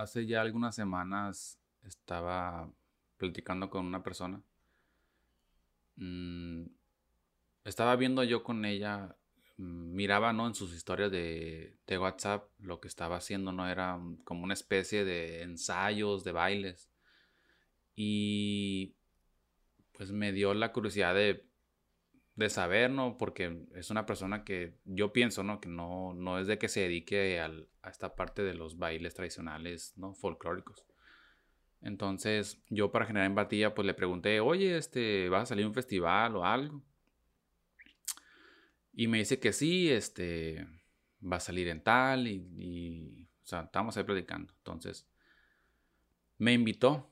[0.00, 2.70] hace ya algunas semanas estaba
[3.16, 4.42] platicando con una persona.
[5.96, 6.66] Mm,
[7.64, 9.16] estaba viendo yo con ella,
[9.58, 10.46] mm, miraba, ¿no?
[10.46, 13.68] En sus historias de, de WhatsApp lo que estaba haciendo, ¿no?
[13.68, 16.90] Era como una especie de ensayos, de bailes.
[17.94, 18.94] Y
[19.92, 21.49] pues me dio la curiosidad de,
[22.40, 23.18] de saber, ¿no?
[23.18, 25.60] Porque es una persona que yo pienso, ¿no?
[25.60, 27.52] Que no, no es de que se dedique a
[27.88, 30.14] esta parte de los bailes tradicionales, ¿no?
[30.14, 30.84] Folclóricos.
[31.82, 35.74] Entonces, yo para generar empatía, pues le pregunté, oye, este, ¿vas a salir a un
[35.74, 36.82] festival o algo?
[38.92, 40.66] Y me dice que sí, este,
[41.22, 44.52] va a salir en tal y, y o sea, estamos ahí predicando.
[44.58, 45.06] Entonces,
[46.38, 47.10] me invitó,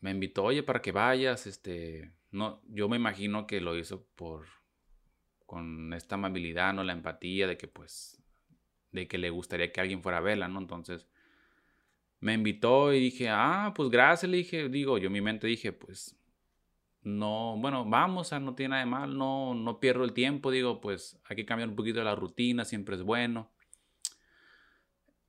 [0.00, 4.46] me invitó, oye, para que vayas, este, no, yo me imagino que lo hizo por,
[5.46, 6.82] con esta amabilidad, ¿no?
[6.82, 8.20] La empatía de que, pues,
[8.90, 10.58] de que le gustaría que alguien fuera a verla, ¿no?
[10.58, 11.06] Entonces,
[12.20, 16.16] me invitó y dije, ah, pues gracias, le dije, digo, yo mi mente dije, pues,
[17.02, 21.20] no, bueno, vamos, no tiene nada de mal, no, no pierdo el tiempo, digo, pues,
[21.24, 23.52] hay que cambiar un poquito la rutina, siempre es bueno.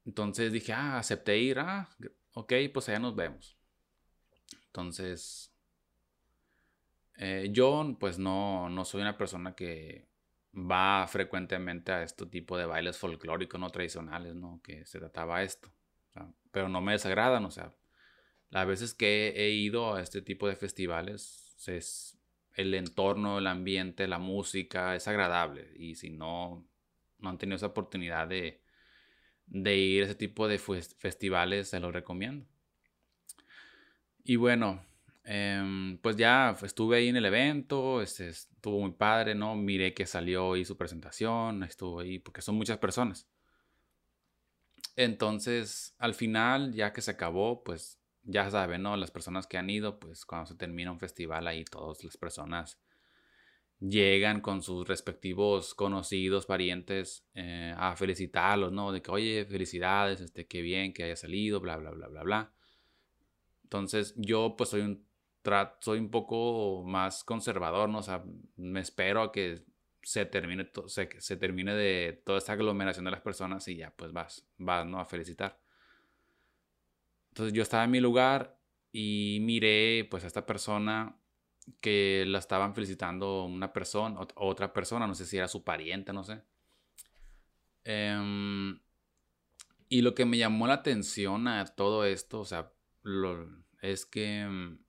[0.05, 1.89] Entonces dije, ah, acepté ir, ah,
[2.33, 3.57] ok, pues allá nos vemos.
[4.67, 5.52] Entonces,
[7.17, 10.07] eh, yo pues no, no soy una persona que
[10.53, 14.61] va frecuentemente a este tipo de bailes folclóricos, no tradicionales, ¿no?
[14.63, 15.71] Que se trataba esto.
[16.51, 17.73] pero no me desagradan, o sea,
[18.49, 22.19] las veces que he ido a este tipo de festivales, es
[22.53, 25.71] el entorno, el ambiente, la música, es agradable.
[25.75, 26.67] Y si no,
[27.17, 28.61] no han tenido esa oportunidad de,
[29.47, 32.45] de ir a ese tipo de festivales, se los recomiendo.
[34.23, 34.85] Y bueno,
[35.23, 39.55] em, pues ya estuve ahí en el evento, este, estuvo muy padre, ¿no?
[39.55, 43.27] Miré que salió ahí su presentación, estuvo ahí, porque son muchas personas.
[44.95, 48.95] Entonces, al final, ya que se acabó, pues ya saben, ¿no?
[48.97, 52.79] Las personas que han ido, pues cuando se termina un festival, ahí todas las personas
[53.79, 58.91] llegan con sus respectivos conocidos, parientes, eh, a felicitarlos, ¿no?
[58.91, 62.53] De que, oye, felicidades, este, qué bien que haya salido, bla, bla, bla, bla, bla.
[63.63, 65.05] Entonces yo pues soy un,
[65.79, 67.99] soy un poco más conservador, ¿no?
[67.99, 68.23] O sea,
[68.55, 69.63] me espero a que
[70.01, 74.11] se termine, se, se termine de toda esta aglomeración de las personas y ya pues
[74.11, 74.99] vas, vas, ¿no?
[74.99, 75.59] A felicitar.
[77.29, 78.59] Entonces yo estaba en mi lugar
[78.91, 81.17] y miré pues a esta persona
[81.81, 86.23] que la estaban felicitando una persona, otra persona, no sé si era su pariente, no
[86.23, 86.41] sé.
[87.85, 88.79] Em,
[89.89, 92.71] y lo que me llamó la atención a todo esto, o sea,
[93.01, 93.47] lo,
[93.81, 94.82] es que mm,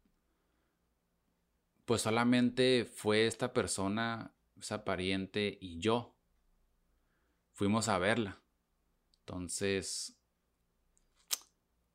[1.84, 6.16] pues solamente fue esta persona, esa pariente y yo.
[7.52, 8.42] Fuimos a verla.
[9.20, 10.18] Entonces,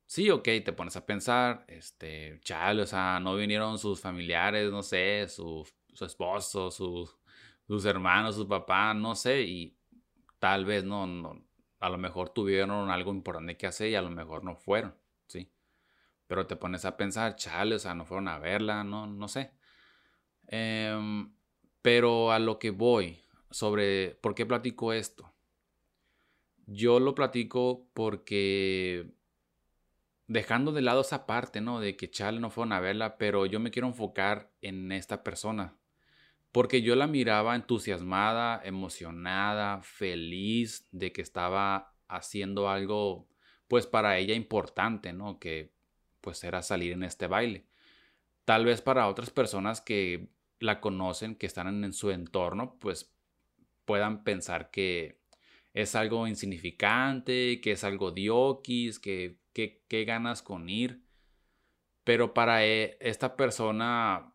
[0.06, 4.82] sí, ok, te pones a pensar, este, chale, o sea, no vinieron sus familiares, no
[4.84, 9.78] sé, su, su esposo, sus hermanos, su papá, no sé, y
[10.40, 11.46] tal vez no, no,
[11.80, 14.96] a lo mejor tuvieron algo importante que hacer y a lo mejor no fueron,
[15.28, 15.52] ¿sí?
[16.28, 19.52] Pero te pones a pensar, chale, o sea, no fueron a verla, no, no sé.
[20.52, 21.32] Em,
[21.84, 23.20] pero a lo que voy
[23.52, 25.32] sobre por qué platico esto.
[26.66, 29.12] Yo lo platico porque
[30.28, 31.80] dejando de lado esa parte, ¿no?
[31.80, 35.76] De que chale no fueron a verla, pero yo me quiero enfocar en esta persona.
[36.52, 43.28] Porque yo la miraba entusiasmada, emocionada, feliz de que estaba haciendo algo,
[43.68, 45.40] pues para ella importante, ¿no?
[45.40, 45.72] Que
[46.22, 47.66] pues era salir en este baile.
[48.46, 53.14] Tal vez para otras personas que la conocen, que están en, su entorno, pues
[53.86, 55.20] puedan pensar que
[55.74, 61.02] es algo insignificante, que es algo diokis, que, que, ganas con ir.
[62.04, 64.34] Pero para e, esta persona,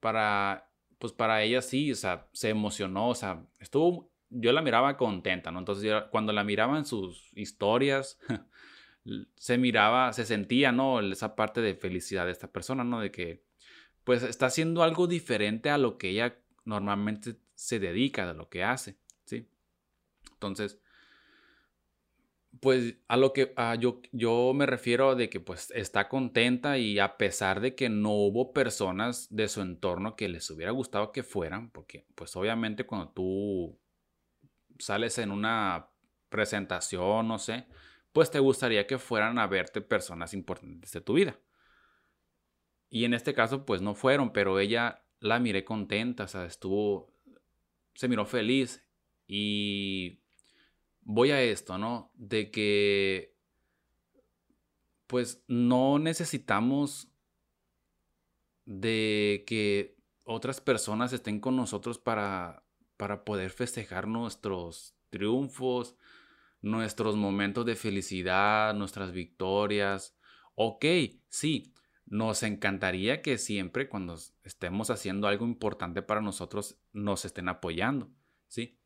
[0.00, 4.96] para, pues para ella sí, o sea, se emocionó, o sea, estuvo, yo la miraba
[4.96, 5.60] contenta, ¿no?
[5.60, 8.18] Entonces cuando la miraba en sus historias,
[9.36, 11.00] se miraba, se sentía, ¿no?
[11.00, 13.00] Esa parte de felicidad de esta persona, ¿no?
[13.00, 13.47] De que,
[14.08, 18.64] pues, está haciendo algo diferente a lo que ella normalmente se dedica, de lo que
[18.64, 18.96] hace,
[19.26, 19.46] ¿sí?
[20.32, 20.80] Entonces,
[22.58, 27.18] pues, a lo que yo, yo me refiero de que, pues, está contenta y a
[27.18, 31.70] pesar de que no hubo personas de su entorno que les hubiera gustado que fueran,
[31.70, 33.78] porque, pues, obviamente cuando tú
[34.78, 35.90] sales en una
[36.30, 37.66] presentación, no sé,
[38.12, 41.38] pues te gustaría que fueran a verte personas importantes de tu vida.
[42.90, 47.12] Y en este caso, pues no fueron, pero ella la miré contenta, o sea, estuvo,
[47.94, 48.84] se miró feliz.
[49.26, 50.20] Y
[51.02, 52.10] voy a esto, ¿no?
[52.14, 53.36] De que,
[55.06, 57.08] pues no necesitamos
[58.64, 62.64] de que otras personas estén con nosotros para,
[62.98, 65.96] para poder festejar nuestros triunfos,
[66.60, 70.16] nuestros momentos de felicidad, nuestras victorias.
[70.54, 70.84] Ok,
[71.28, 71.72] sí,
[72.10, 78.10] nos encantaría que siempre cuando estemos haciendo algo importante para nosotros nos estén apoyando,
[78.48, 78.78] ¿sí?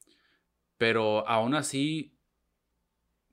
[0.76, 2.18] Pero aún así,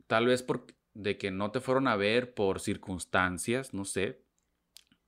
[0.08, 4.22] tal vez por de que no te fueron a ver por circunstancias, no sé,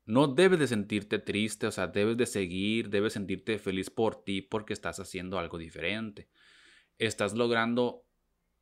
[0.06, 4.42] no debes de sentirte triste, o sea, debes de seguir, debes sentirte feliz por ti
[4.42, 6.30] porque estás haciendo algo diferente.
[6.98, 8.06] Estás logrando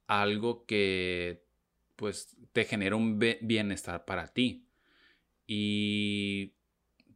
[0.07, 1.45] algo que
[1.95, 4.68] pues te genera un bienestar para ti.
[5.51, 6.53] Y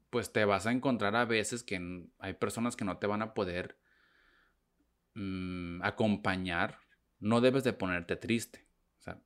[0.10, 3.36] pues te vas a encontrar a veces que hay personas que no te van a
[3.36, 3.78] poder
[5.14, 6.80] mm, acompañar.
[7.20, 8.66] No debes de ponerte triste.
[8.98, 9.22] O sea,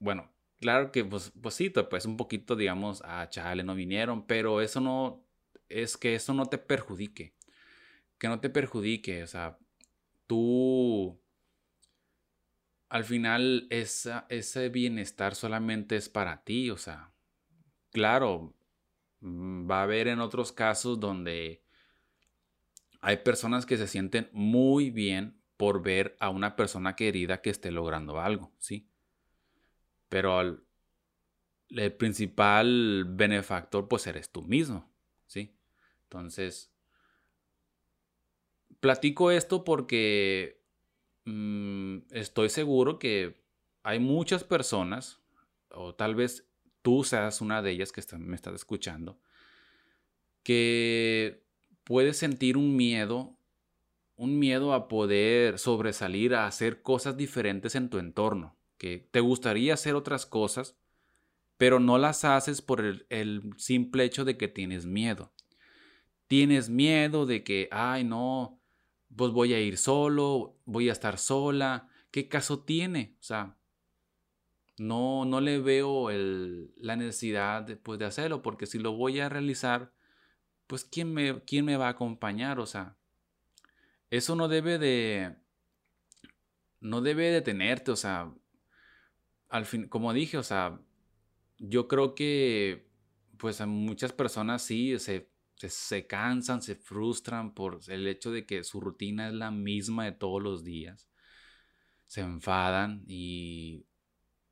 [0.00, 4.62] bueno, claro que pues, pues sí, pues un poquito, digamos, ah, chale, no vinieron, pero
[4.62, 5.24] eso no,
[5.68, 7.36] es que eso no te perjudique.
[8.18, 9.58] Que no te perjudique, o sea,
[10.26, 11.20] tú,
[12.88, 17.12] al final, ese bienestar solamente es para ti, o sea,
[17.90, 18.54] claro,
[19.20, 21.62] mm, va a haber en otros casos donde
[23.00, 27.70] hay personas que se sienten muy bien por ver a una persona querida que esté
[27.70, 28.88] logrando algo, ¿sí?
[30.08, 30.40] Pero
[31.70, 34.88] el principal benefactor pues eres tú mismo,
[35.26, 35.54] ¿sí?
[36.04, 36.72] Entonces,
[38.80, 40.62] platico esto porque
[41.24, 43.42] mm, estoy seguro que
[43.82, 45.20] hay muchas personas,
[45.70, 46.47] o tal vez
[46.88, 49.20] tú seas una de ellas que me estás escuchando,
[50.42, 51.44] que
[51.84, 53.36] puedes sentir un miedo,
[54.16, 59.74] un miedo a poder sobresalir, a hacer cosas diferentes en tu entorno que te gustaría
[59.74, 60.78] hacer otras cosas,
[61.58, 65.30] pero no las haces por el, simple hecho de que tienes miedo.
[66.26, 68.62] Tienes miedo de que, ay, no,
[69.14, 71.90] pues voy a ir solo, voy a estar sola.
[72.10, 73.14] ¿Qué caso tiene?
[73.20, 73.57] O sea,
[74.80, 79.92] no, no le veo la necesidad de, de hacerlo, porque si lo voy a realizar,
[80.66, 82.60] pues ¿quién me, quién me va a acompañar?
[82.60, 82.96] O sea,
[84.10, 85.36] eso no debe de,
[86.80, 88.32] no debe detenerte, o sea,
[89.48, 90.80] al fin, como dije, o sea,
[91.58, 92.88] yo creo que
[93.38, 98.80] pues muchas personas sí se, se, cansan, se frustran por el hecho de que su
[98.80, 101.08] rutina es la misma de todos los días.
[102.06, 103.86] Se enfadan y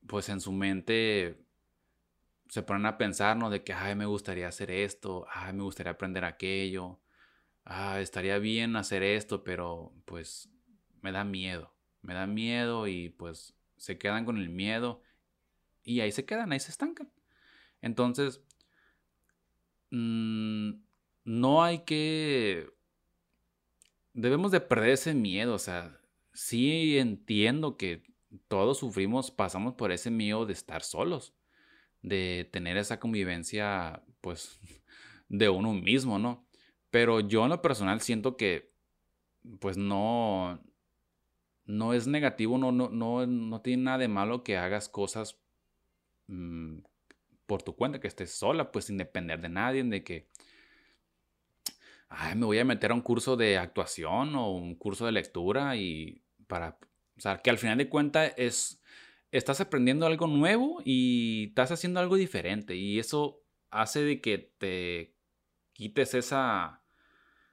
[0.07, 1.39] pues en su mente
[2.49, 3.51] se ponen a pensar, ¿no?
[3.51, 7.01] De que, ay, me gustaría hacer esto, ay, me gustaría aprender aquello,
[7.65, 10.49] ah, estaría bien hacer esto, pero pues
[11.03, 15.03] me da miedo, me da miedo y pues se quedan con el miedo
[15.85, 17.11] y ahí se quedan, ahí se estancan.
[17.83, 18.43] Entonces,
[19.91, 20.73] mm,
[21.25, 22.71] no hay que...
[24.15, 26.01] Debemos de perder ese miedo, o sea,
[26.33, 28.03] sí entiendo que
[28.49, 31.35] todos sufrimos, pasamos por ese miedo de estar solos,
[32.03, 34.61] de tener esa convivencia, pues,
[35.29, 36.47] de uno mismo, ¿no?
[36.91, 38.73] Pero yo en lo personal siento que,
[39.61, 40.61] pues, no,
[41.67, 45.39] no es negativo, no, no, no, no tiene nada de malo que hagas cosas
[46.29, 46.79] mm,
[47.47, 50.29] por tu cuenta, que estés sola, pues sin depender de nadie, de que,
[52.09, 55.77] ay, me voy a meter a un curso de actuación o un curso de lectura
[55.77, 56.79] y para,
[57.17, 58.83] o sea, que al final de cuentas es,
[59.31, 65.15] estás aprendiendo algo nuevo y estás haciendo algo diferente y eso hace de que te
[65.73, 66.83] quites esa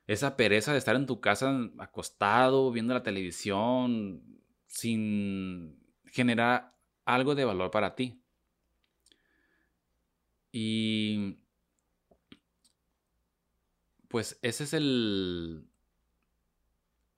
[0.08, 4.22] esa pereza de estar en tu casa acostado, viendo la televisión,
[4.67, 8.22] sin generar algo de valor para ti.
[10.51, 11.38] Y
[14.08, 15.67] pues ese es el...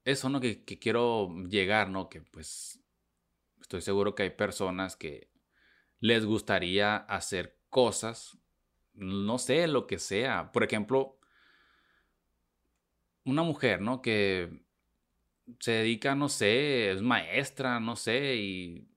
[0.06, 0.40] Eso, ¿no?
[0.40, 2.08] Que, que quiero llegar, ¿no?
[2.10, 2.80] Que pues
[3.60, 5.30] estoy seguro que hay personas que
[6.00, 8.38] les gustaría hacer cosas,
[8.94, 10.52] no sé, lo que sea.
[10.52, 11.20] Por ejemplo,
[13.26, 14.02] una mujer, ¿no?
[14.02, 14.64] Que
[15.60, 18.88] se dedica, no sé, es maestra, no sé, y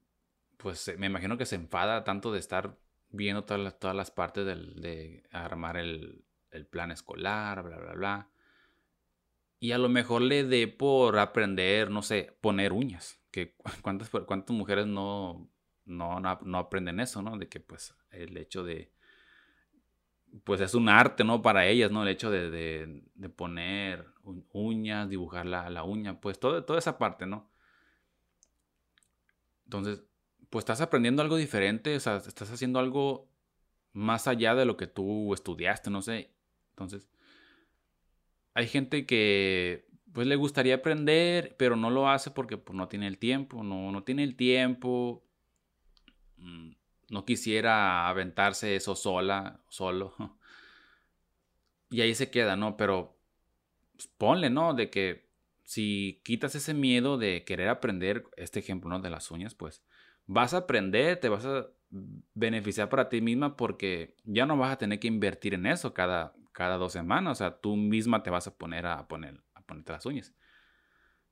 [0.57, 2.77] pues me imagino que se enfada tanto de estar
[3.11, 6.25] viendo todas las, todas las partes de armar el,
[6.71, 8.31] plan escolar, bla, bla, bla.
[9.61, 13.21] Y a lo mejor le dé por aprender, no sé, poner uñas.
[13.31, 15.51] Que cuántas, cuántas mujeres no,
[15.85, 17.37] no, no aprenden eso, ¿no?
[17.37, 18.93] De que pues el hecho de
[20.45, 21.43] pues es un arte, ¿no?
[21.43, 22.03] Para ellas, ¿no?
[22.03, 23.03] El hecho de,
[23.37, 24.07] poner
[24.53, 27.51] uñas, dibujar la, uña, pues todo, toda esa parte, ¿no?
[29.65, 30.03] Entonces,
[30.51, 33.29] pues estás aprendiendo algo diferente, o sea, estás haciendo algo
[33.93, 36.33] más allá de lo que tú estudiaste, no sé.
[36.71, 37.09] Entonces,
[38.59, 43.07] hay gente que pues le gustaría aprender, pero no lo hace porque pues, no tiene
[43.07, 45.23] el tiempo, no, no tiene el tiempo,
[46.39, 46.73] mm,
[47.09, 50.15] no quisiera aventarse eso sola, solo.
[51.91, 52.77] Y ahí se queda, ¿no?
[52.77, 53.17] Pero
[53.93, 54.75] pues, ponle, ¿no?
[54.75, 55.29] De que
[55.63, 58.99] si quitas ese miedo de querer aprender, este ejemplo, ¿no?
[58.99, 59.85] De las uñas, pues
[60.27, 61.69] vas a aprender, te vas a
[62.35, 66.35] beneficiar para ti misma porque ya no vas a tener que invertir en eso cada,
[66.59, 67.31] cada dos semanas.
[67.31, 70.35] O sea, tú misma te vas a poner a, poner, a ponerte las uñas.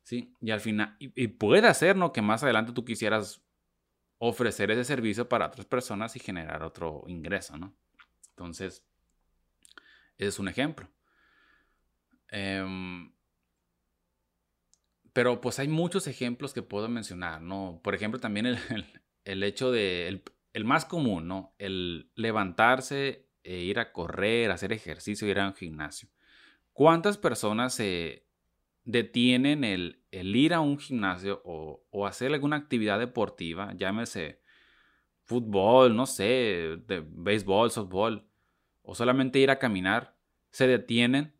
[0.04, 0.32] ¿Sí?
[0.40, 2.12] Y al final, y, puede ser, ¿no?
[2.12, 3.44] Que más adelante tú quisieras
[4.18, 7.76] ofrecer ese servicio para otras personas y generar otro ingreso, ¿no?
[8.30, 8.86] Entonces,
[10.16, 10.88] ese es un ejemplo.
[12.28, 13.12] Em,
[15.12, 17.80] pero pues hay muchos ejemplos que puedo mencionar, ¿no?
[17.82, 18.58] Por ejemplo, también el,
[19.24, 21.56] el, hecho de, el, más común, ¿no?
[21.58, 26.08] El levantarse e ir a correr, hacer ejercicio, ir a un gimnasio.
[26.72, 28.26] ¿Cuántas personas se
[28.84, 34.40] detienen el, ir a un gimnasio o, o, hacer alguna actividad deportiva, llámese
[35.24, 38.26] fútbol, no sé, de béisbol, softball,
[38.82, 40.16] o solamente ir a caminar,
[40.50, 41.34] se detienen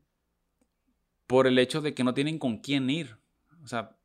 [1.27, 3.17] por el hecho de que no tienen con quién ir.
[3.63, 3.97] O sea,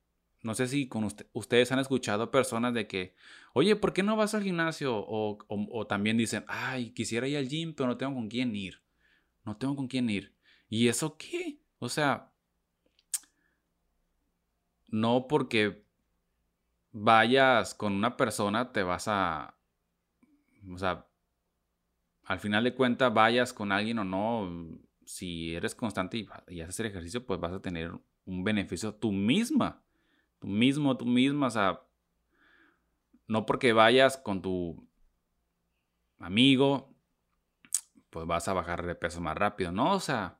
[0.44, 3.16] no sé si con ustedes han escuchado personas de que,
[3.54, 4.94] oye, ¿por qué no vas al gimnasio?
[4.96, 8.82] O, también dicen, ay, quisiera ir al gym, pero no tengo con quién ir.
[9.46, 10.36] No tengo con quién ir.
[10.70, 11.60] ¿Y eso qué?
[11.80, 12.32] O sea,
[14.88, 15.84] no porque
[16.92, 19.58] vayas con una persona te vas a,
[20.70, 21.08] o sea,
[22.24, 26.80] al final de cuentas vayas con alguien o no, si eres constante y, y haces
[26.82, 27.92] el ejercicio, pues vas a tener
[28.26, 29.84] un beneficio tú misma.
[30.40, 31.82] Tú mismo, tú misma, o sea,
[33.32, 34.86] no porque vayas con tu
[36.20, 36.94] amigo,
[38.10, 39.94] pues vas a bajar de peso más rápido, ¿no?
[39.94, 40.40] O sea,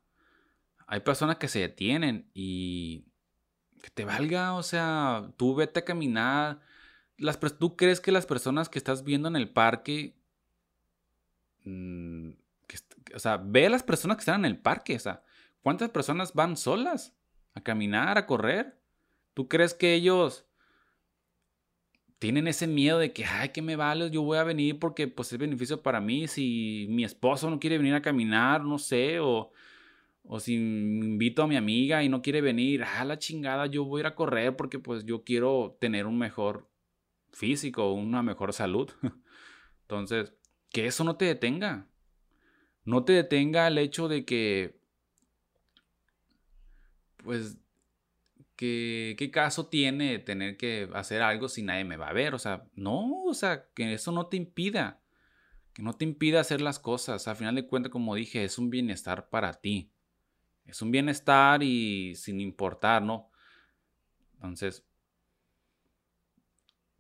[0.88, 3.06] hay personas que se detienen y
[3.82, 6.60] que te valga, o sea, tú vete a caminar.
[7.18, 10.18] Las, ¿Tú crees que las personas que estás viendo en el parque,
[11.64, 12.32] mm,
[13.16, 15.24] o sea, ve a las personas que están en el parque, o sea,
[15.62, 17.14] ¿cuántas personas van solas?
[17.54, 18.78] a caminar, a correr.
[19.34, 20.46] ¿Tú crees que ellos
[22.22, 25.34] tienen ese miedo de que, ay, que me vale, yo voy a venir porque pues
[25.34, 29.52] es beneficio para mí si mi esposo no quiere venir a caminar, no sé, o,
[30.26, 34.02] o si invito a mi amiga y no quiere venir, ah, la chingada, yo voy
[34.02, 36.70] a ir a correr porque pues yo quiero tener un mejor
[37.32, 38.92] físico, una mejor salud.
[39.82, 40.36] Entonces,
[40.70, 41.88] que eso no te detenga.
[42.86, 44.80] No te detenga el hecho de que
[47.24, 47.58] pues,
[48.62, 52.36] ¿qué, ¿qué caso tiene tener que hacer algo si nadie me va a ver?
[52.36, 55.02] O sea, no, o sea, que eso no te impida,
[55.74, 57.28] que no te impida hacer las cosas.
[57.28, 59.92] Al final de cuentas, como dije, es un bienestar para ti.
[60.64, 63.32] Es un bienestar y sin importar, ¿no?
[64.36, 64.86] Entonces,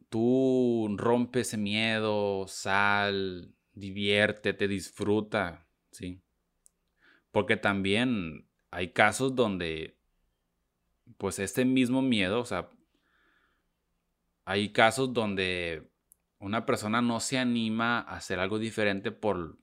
[0.09, 6.23] tú rompes ese miedo, sal, diviértete, disfruta, ¿sí?
[7.31, 10.00] Porque también hay casos donde
[11.17, 12.69] pues este mismo miedo, o sea,
[14.45, 15.91] hay casos donde
[16.39, 19.57] una persona no se anima a hacer algo diferente por,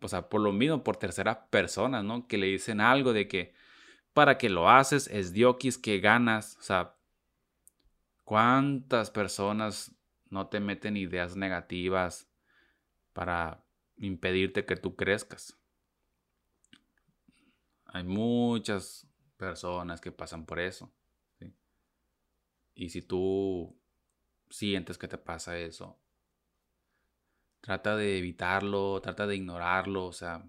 [0.00, 2.26] o sea, por lo mismo, por terceras personas, ¿no?
[2.28, 3.54] Que le dicen algo de que
[4.12, 6.94] para que lo haces es diokis que ganas, o sea,
[8.22, 9.94] ¿cuántas personas
[10.30, 12.30] no te meten ideas negativas
[13.12, 13.64] para
[13.96, 15.58] impedirte que tú crezcas?
[17.86, 20.92] Hay muchas personas que pasan por eso.
[22.74, 23.76] Y si tú
[24.50, 25.98] sientes que te pasa eso,
[27.60, 30.44] trata de evitarlo, trata de ignorarlo, o sea,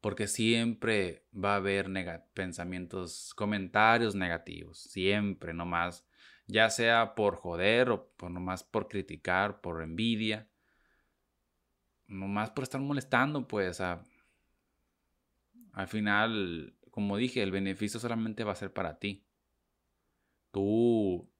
[0.00, 1.88] porque siempre va a haber
[2.34, 6.06] pensamientos, comentarios negativos, siempre, nomás,
[6.46, 10.48] ya sea por joder o por, nomás por criticar, por envidia,
[12.06, 14.04] nomás por estar molestando, pues, al
[15.88, 19.24] final como dije, el beneficio solamente va a ser para ti.
[20.50, 21.30] Tú,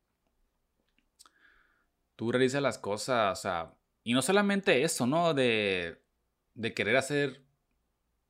[2.14, 3.74] tú realizas las cosas, o sea,
[4.04, 5.34] y no solamente eso, ¿no?
[5.34, 6.00] De,
[6.76, 7.44] querer hacer,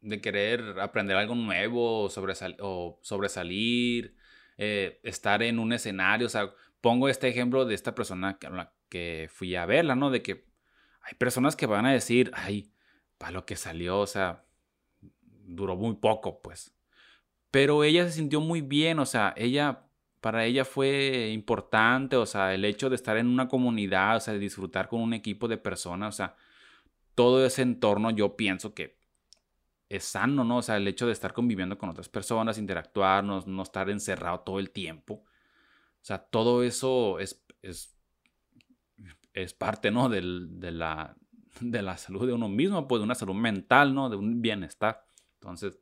[0.00, 2.08] de querer aprender algo nuevo o
[3.02, 4.16] sobresalir,
[4.56, 8.48] eh, estar en un escenario, o sea, pongo este ejemplo de esta persona que,
[8.88, 10.08] que fui a verla, ¿no?
[10.08, 10.46] De que
[11.02, 12.72] hay personas que van a decir, ay,
[13.18, 14.46] para lo que salió, o sea,
[15.20, 16.77] duró muy poco, pues.
[17.50, 19.86] Pero ella se sintió muy bien, o sea, ella,
[20.20, 24.34] para ella fue importante, o sea, el hecho de estar en una comunidad, o sea,
[24.34, 26.36] de disfrutar con un equipo de personas, o sea,
[27.14, 28.98] todo ese entorno yo pienso que
[29.88, 30.58] es sano, ¿no?
[30.58, 34.58] O sea, el hecho de estar conviviendo con otras personas, interactuar, no, estar encerrado todo
[34.58, 35.14] el tiempo.
[35.14, 37.96] O sea, todo eso es, es,
[39.32, 40.08] es parte, ¿no?
[40.08, 41.16] Del, de, la,
[41.60, 44.10] de la salud de uno mismo, pues de una salud mental, ¿no?
[44.10, 45.04] De un bienestar.
[45.34, 45.80] Entonces,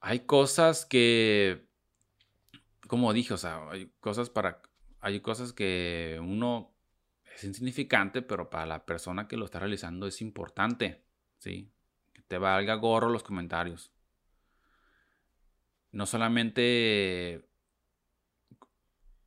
[0.00, 1.68] hay cosas que,
[2.86, 4.62] como dije, o sea, hay cosas para,
[5.00, 6.74] hay cosas que uno
[7.34, 11.04] es insignificante, pero para la persona que lo está realizando es importante,
[11.38, 11.72] ¿sí?
[12.28, 13.90] te valga gorro los comentarios.
[15.90, 17.48] No solamente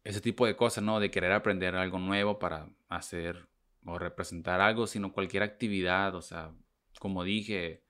[0.04, 1.00] ese tipo de cosas, ¿no?
[1.00, 3.50] De querer aprender algo nuevo para hacer
[3.86, 6.54] o representar algo, sino cualquier actividad, o sea,
[7.00, 7.84] como dije,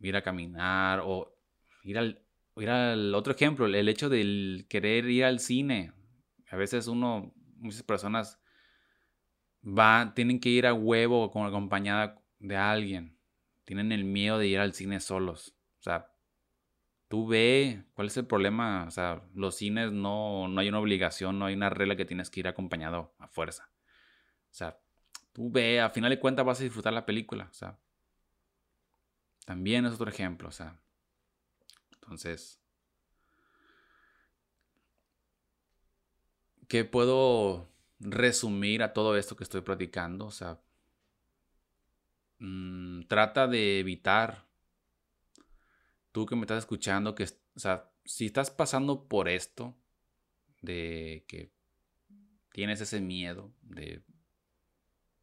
[0.00, 1.33] ir a caminar o
[1.84, 2.22] ir al,
[2.56, 5.92] ir al otro ejemplo, el hecho de querer ir al cine.
[6.50, 8.40] A veces uno, muchas personas
[9.62, 13.14] van, tienen que ir a huevo con acompañada de alguien
[13.64, 15.54] tienen el miedo de ir al cine solos.
[15.80, 16.12] O sea,
[17.08, 18.84] tú ve cuál es el problema.
[18.86, 22.30] O sea, los cines no, no hay una obligación, no hay una regla que tienes
[22.30, 23.70] que ir acompañado a fuerza.
[24.50, 24.78] O sea,
[25.32, 27.48] tú ve, a final de cuentas vas a disfrutar la película.
[27.50, 27.78] O sea,
[29.46, 30.48] también es otro ejemplo.
[30.48, 30.78] O sea,
[32.04, 32.60] entonces,
[36.68, 37.68] ¿qué puedo
[37.98, 40.26] resumir a todo esto que estoy platicando?
[40.26, 40.60] O sea,
[42.38, 44.46] Mm, trata de evitar,
[46.12, 49.74] tú que me estás escuchando, que, o sea, si estás pasando por esto,
[50.60, 51.52] de que
[52.52, 54.02] tienes ese miedo de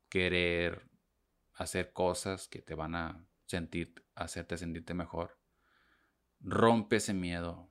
[0.10, 0.90] querer
[1.54, 5.38] hacer cosas que te van a sentir, hacerte sentirte mejor,
[6.44, 7.70] rompe ese miedo.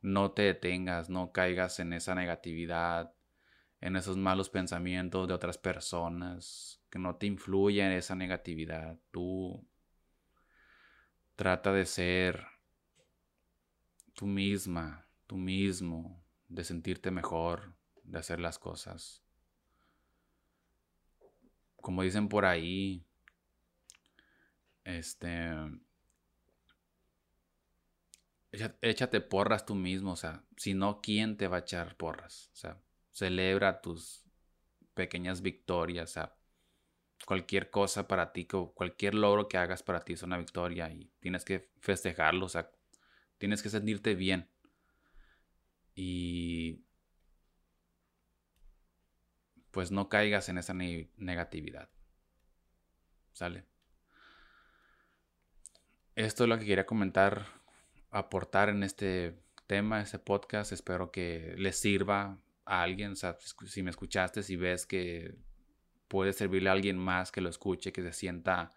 [0.00, 3.14] No te detengas, no caigas en esa negatividad,
[3.80, 8.98] en esos malos pensamientos de otras personas, que no te influya en esa negatividad.
[9.10, 9.66] Tú
[11.36, 12.46] trata de ser
[14.14, 19.22] tú misma, tú mismo, de sentirte mejor, de hacer las cosas.
[21.76, 23.04] Como dicen por ahí,
[24.84, 25.50] este,
[28.82, 32.50] échate porras tú mismo, o sea, si no, ¿quién te va a echar porras?
[32.52, 32.80] O sea,
[33.12, 34.24] celebra tus
[34.94, 36.36] pequeñas victorias, o sea,
[37.26, 41.44] cualquier cosa para ti, cualquier logro que hagas para ti es una victoria y tienes
[41.44, 42.70] que festejarlo, o sea,
[43.38, 44.48] tienes que sentirte bien.
[45.94, 46.84] Y
[49.70, 51.88] pues no caigas en esa negatividad.
[53.32, 53.66] ¿Sale?
[56.14, 57.46] Esto es lo que quería comentar,
[58.14, 60.72] aportar en este tema, este podcast.
[60.72, 65.36] Espero que les sirva a alguien, o sea, si me escuchaste, si ves que
[66.08, 68.70] puede servirle a alguien más que lo escuche, que se sienta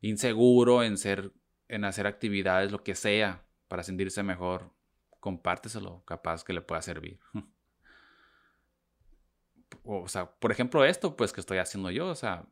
[0.00, 1.32] inseguro en ser,
[1.68, 4.72] en hacer actividades, lo que sea, para sentirse mejor,
[5.20, 7.20] compárteselo, capaz que le pueda servir.
[9.84, 12.46] o sea, por ejemplo, esto, pues que estoy haciendo yo, o sea,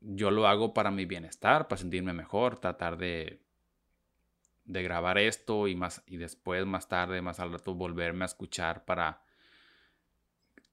[0.00, 3.42] yo lo hago para mi bienestar, para sentirme mejor, tratar de
[4.64, 8.84] de grabar esto y más y después más tarde, más al rato volverme a escuchar
[8.84, 9.22] para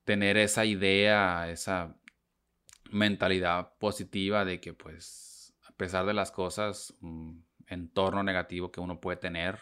[0.03, 1.95] tener esa idea, esa
[2.91, 8.99] mentalidad positiva de que pues a pesar de las cosas, un entorno negativo que uno
[8.99, 9.59] puede tener,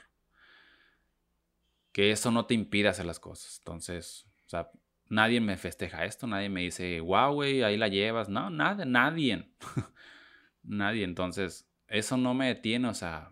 [1.91, 3.57] que eso no te impide hacer las cosas.
[3.59, 4.69] Entonces, o sea,
[5.09, 8.29] nadie me festeja esto, nadie me dice, wow, güey, ahí la llevas.
[8.29, 9.49] No, nada, nadie.
[10.63, 11.03] nadie.
[11.03, 13.31] Entonces, eso no me detiene, o sea,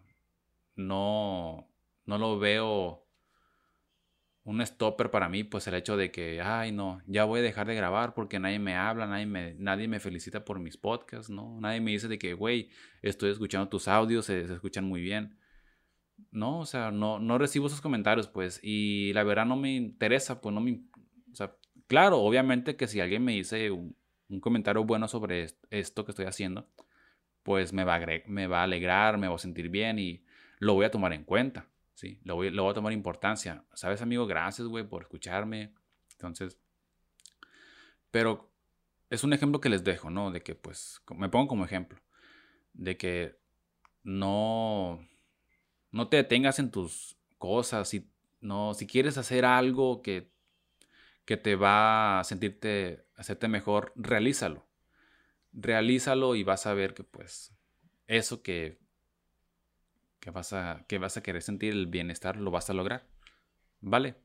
[0.75, 1.69] no,
[2.05, 3.05] no lo veo
[4.45, 7.65] un stopper para mí, pues el hecho de que, ay, no, ya voy a dejar
[7.65, 11.59] de grabar porque nadie me habla, nadie me, nadie me felicita por mis podcasts, ¿no?
[11.59, 12.69] Nadie me dice de que, güey,
[13.01, 15.39] estoy escuchando tus audios, se, escuchan muy bien.
[16.31, 20.39] No, o sea, no, no recibo esos comentarios, pues, y la verdad no me interesa,
[20.41, 20.83] pues no me,
[21.31, 21.55] o sea,
[21.87, 23.97] claro, obviamente que si alguien me dice un,
[24.41, 26.69] comentario bueno sobre esto que estoy haciendo,
[27.41, 30.24] pues me va, a, me va a alegrar, me va a sentir bien y
[30.59, 31.67] lo voy a tomar en cuenta.
[31.95, 33.63] Sí, lo voy, a tomar importancia.
[33.73, 34.27] ¿Sabes, amigo?
[34.27, 35.73] Gracias, güey, por escucharme.
[36.11, 36.59] Entonces,
[38.11, 38.51] pero
[39.09, 40.31] es un ejemplo que les dejo, ¿no?
[40.31, 42.01] De que, pues, me pongo como ejemplo.
[42.73, 43.39] De que
[44.03, 45.07] no,
[45.91, 47.87] no te detengas en tus cosas.
[47.87, 50.33] Si, no, si quieres hacer algo que,
[51.23, 54.67] que te va a sentirte, hacerte mejor, realízalo.
[55.53, 57.55] Realízalo y vas a ver que, pues,
[58.07, 58.84] eso que
[60.25, 63.07] que vas a, que vas a querer sentir el bienestar, lo vas a lograr.
[63.79, 64.15] ¿Vale?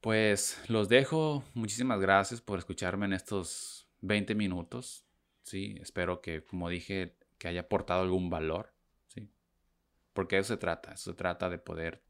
[0.00, 1.44] Pues los dejo.
[1.54, 5.06] Muchísimas gracias por escucharme en estos 20 minutos.
[5.44, 8.74] Sí, espero que, como dije, que haya aportado algún valor.
[9.06, 9.30] Sí,
[10.14, 10.96] porque eso se trata.
[10.96, 12.02] Se trata de poder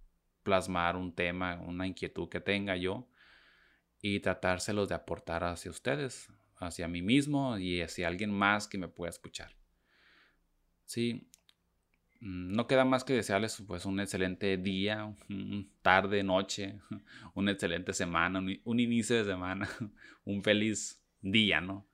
[0.42, 3.06] plasmar un tema, una inquietud que tenga yo
[4.00, 8.88] y tratárselos de aportar hacia ustedes, hacia mí mismo y hacia alguien más que me
[8.88, 9.58] pueda escuchar.
[10.86, 11.27] Sí,
[12.20, 15.14] no queda más que desearles pues un excelente día,
[15.82, 16.80] tarde, noche,
[17.34, 19.68] una excelente semana, un, inicio de semana,
[20.24, 21.86] un feliz día, ¿no?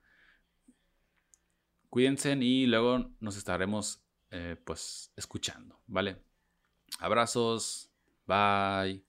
[1.89, 6.17] Cuídense y luego nos estaremos eh, pues escuchando, ¿vale?
[6.99, 7.91] Abrazos,
[8.25, 9.05] bye.